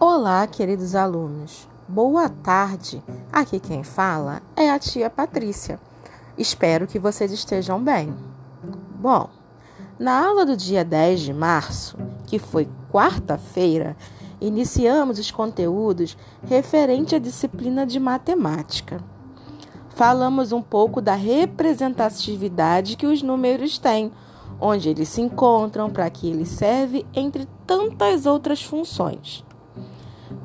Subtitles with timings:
[0.00, 1.68] Olá, queridos alunos.
[1.88, 3.02] Boa tarde.
[3.32, 5.80] Aqui quem fala é a tia Patrícia.
[6.36, 8.14] Espero que vocês estejam bem.
[8.94, 9.28] Bom,
[9.98, 11.98] na aula do dia 10 de março,
[12.28, 13.96] que foi quarta-feira,
[14.40, 19.00] iniciamos os conteúdos referente à disciplina de matemática.
[19.96, 24.12] Falamos um pouco da representatividade que os números têm,
[24.60, 29.47] onde eles se encontram, para que eles servem, entre tantas outras funções.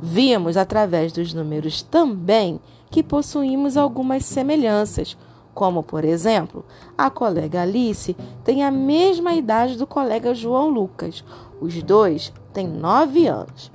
[0.02, 5.18] Vimos através dos números também que possuímos algumas semelhanças,
[5.54, 6.66] como, por exemplo,
[6.98, 11.24] a colega Alice tem a mesma idade do colega João Lucas.
[11.62, 13.72] Os dois têm nove anos.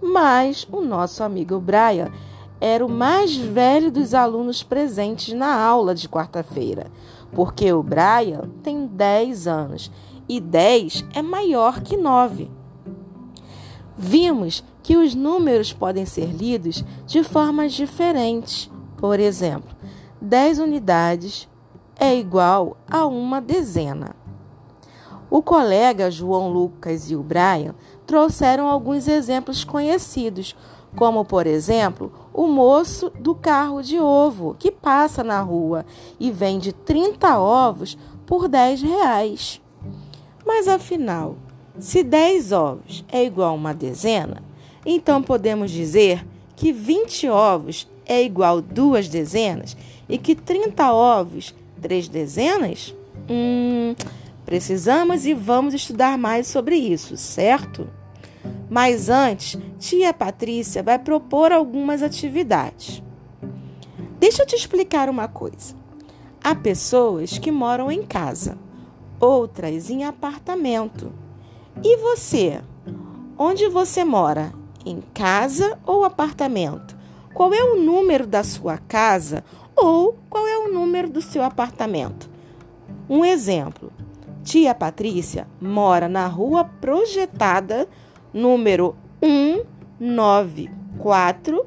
[0.00, 2.10] Mas o nosso amigo Brian
[2.60, 6.90] era o mais velho dos alunos presentes na aula de quarta-feira,
[7.32, 9.90] porque o Brian tem 10 anos
[10.28, 12.50] e 10 é maior que 9.
[13.96, 18.70] Vimos que os números podem ser lidos de formas diferentes.
[18.96, 19.74] Por exemplo,
[20.20, 21.48] 10 unidades
[21.98, 24.16] é igual a uma dezena.
[25.30, 27.74] O colega João Lucas e o Brian
[28.06, 30.54] trouxeram alguns exemplos conhecidos,
[30.94, 35.86] como, por exemplo, o moço do carro de ovo que passa na rua
[36.20, 39.62] e vende 30 ovos por 10 reais.
[40.44, 41.36] Mas afinal,
[41.78, 44.42] se 10 ovos é igual a uma dezena,
[44.84, 46.24] então podemos dizer
[46.56, 49.76] que 20 ovos é igual a duas dezenas
[50.08, 52.94] e que 30 ovos, três dezenas?
[53.28, 53.94] Hum,
[54.44, 57.88] precisamos e vamos estudar mais sobre isso, certo?
[58.68, 63.02] Mas antes, tia Patrícia vai propor algumas atividades.
[64.18, 65.74] Deixa eu te explicar uma coisa.
[66.42, 68.58] Há pessoas que moram em casa,
[69.20, 71.12] outras em apartamento.
[71.82, 72.60] E você?
[73.38, 74.52] Onde você mora?
[74.84, 76.96] Em casa ou apartamento?
[77.32, 79.44] Qual é o número da sua casa
[79.76, 82.28] ou qual é o número do seu apartamento?
[83.08, 83.92] Um exemplo:
[84.42, 87.86] Tia Patrícia mora na rua projetada
[88.34, 91.64] número 194,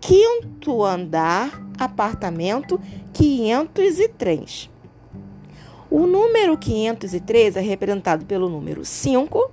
[0.00, 2.80] quinto andar, apartamento
[3.12, 4.70] 503.
[5.90, 9.52] O número 503 é representado pelo número 5,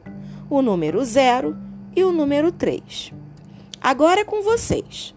[0.49, 1.55] o número 0
[1.95, 3.13] e o número 3.
[3.81, 5.13] Agora é com vocês.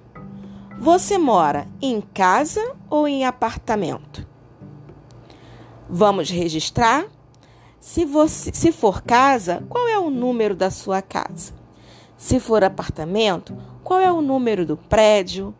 [0.78, 4.26] Você mora em casa ou em apartamento?
[5.88, 7.06] Vamos registrar?
[7.80, 11.54] Se, você, se for casa, qual é o número da sua casa?
[12.16, 15.54] Se for apartamento, qual é o número do prédio,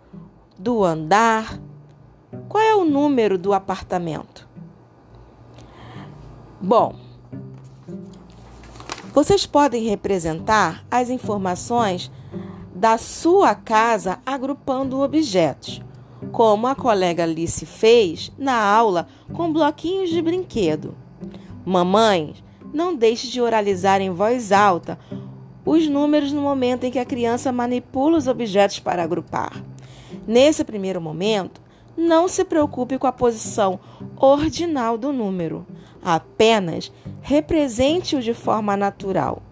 [0.59, 1.61] do andar?
[2.49, 4.49] Qual é o número do apartamento?
[6.61, 6.97] Bom,
[9.17, 12.13] vocês podem representar as informações
[12.75, 15.81] da sua casa agrupando objetos,
[16.33, 20.95] como a colega Alice fez na aula com bloquinhos de brinquedo.
[21.65, 22.45] Mamães,
[22.75, 24.99] não deixe de oralizar em voz alta
[25.65, 29.65] os números no momento em que a criança manipula os objetos para agrupar.
[30.29, 31.63] Nesse primeiro momento,
[31.97, 33.81] não se preocupe com a posição
[34.17, 35.67] ordinal do número.
[36.03, 36.93] Apenas
[37.23, 39.43] represente-o de forma natural.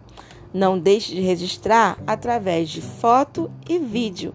[0.53, 4.35] Não deixe de registrar através de foto e vídeo.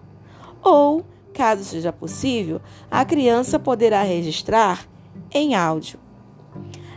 [0.62, 2.60] Ou, caso seja possível,
[2.90, 4.86] a criança poderá registrar
[5.32, 5.98] em áudio.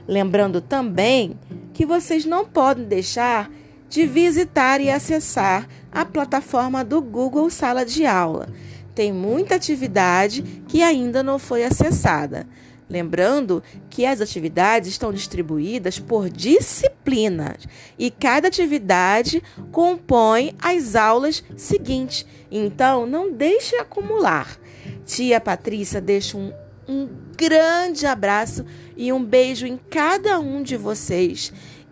[0.06, 1.40] Lembrando também
[1.74, 3.50] que vocês não podem deixar
[3.88, 8.50] de visitar e acessar a plataforma do Google Sala de Aula.
[8.96, 12.48] Tem muita atividade que ainda não foi acessada.
[12.90, 17.66] Lembrando que as atividades estão distribuídas por disciplinas
[17.98, 22.26] e cada atividade compõe as aulas seguintes.
[22.52, 24.60] Então, não deixe acumular.
[25.06, 26.54] Tia Patrícia deixa um,
[26.88, 28.66] um grande abraço
[28.96, 31.52] e um beijo em cada um de vocês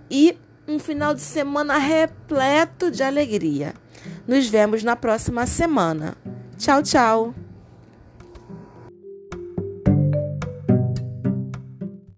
[0.10, 0.38] e
[0.68, 3.74] um final de semana repleto de alegria.
[4.28, 6.16] Nos vemos na próxima semana.
[6.62, 7.34] Tchau, tchau!